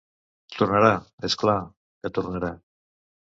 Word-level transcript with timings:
Tornarà, 0.53 0.89
és 1.29 1.35
clar, 1.41 1.59
que 2.07 2.13
tornarà. 2.17 2.51